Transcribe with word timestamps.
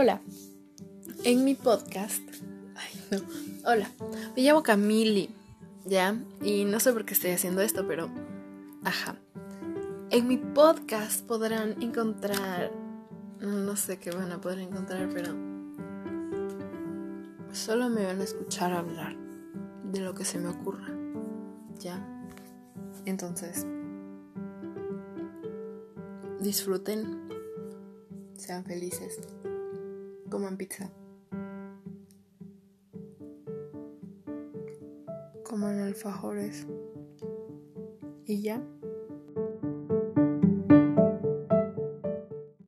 Hola, 0.00 0.20
en 1.24 1.44
mi 1.44 1.56
podcast. 1.56 2.22
Ay, 2.76 3.00
no. 3.10 3.18
Hola, 3.68 3.90
me 4.36 4.42
llamo 4.42 4.62
Camili, 4.62 5.28
¿ya? 5.86 6.16
Y 6.40 6.64
no 6.66 6.78
sé 6.78 6.92
por 6.92 7.04
qué 7.04 7.14
estoy 7.14 7.32
haciendo 7.32 7.62
esto, 7.62 7.84
pero. 7.88 8.08
Ajá. 8.84 9.16
En 10.10 10.28
mi 10.28 10.36
podcast 10.36 11.26
podrán 11.26 11.82
encontrar. 11.82 12.70
No 13.40 13.74
sé 13.74 13.98
qué 13.98 14.12
van 14.12 14.30
a 14.30 14.40
poder 14.40 14.60
encontrar, 14.60 15.08
pero. 15.12 15.34
Solo 17.50 17.88
me 17.88 18.04
van 18.04 18.20
a 18.20 18.24
escuchar 18.24 18.72
hablar 18.74 19.16
de 19.82 19.98
lo 19.98 20.14
que 20.14 20.24
se 20.24 20.38
me 20.38 20.48
ocurra, 20.48 20.94
¿ya? 21.80 22.00
Entonces. 23.04 23.66
Disfruten. 26.38 27.26
Sean 28.36 28.64
felices 28.64 29.18
coman 30.28 30.56
pizza. 30.56 30.90
Coman 35.44 35.80
alfajores. 35.80 36.66
Y 38.26 38.42
ya. 38.42 38.62